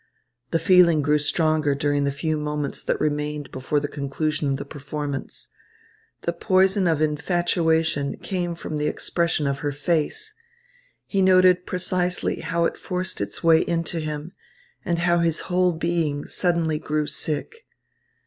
The 0.49 0.57
feeling 0.57 1.03
grew 1.03 1.19
stronger 1.19 1.75
during 1.75 2.05
the 2.05 2.11
few 2.11 2.35
moments 2.35 2.81
that 2.81 2.99
remained 2.99 3.51
before 3.51 3.79
the 3.79 3.87
conclusion 3.87 4.49
of 4.49 4.57
the 4.57 4.65
performance. 4.65 5.47
The 6.23 6.33
poison 6.33 6.87
of 6.87 7.03
infatuation 7.03 8.17
came 8.17 8.55
from 8.55 8.77
the 8.77 8.87
expression 8.87 9.45
of 9.45 9.59
her 9.59 9.71
face. 9.71 10.33
He 11.05 11.21
noted 11.21 11.67
precisely 11.67 12.39
how 12.39 12.65
it 12.65 12.77
forced 12.77 13.21
its 13.21 13.43
way 13.43 13.59
into 13.61 13.99
him 13.99 14.31
and 14.83 14.97
how 14.97 15.19
his 15.19 15.41
whole 15.41 15.71
being 15.71 16.25
suddenly 16.25 16.79
grew 16.79 17.05
sick. 17.05 17.67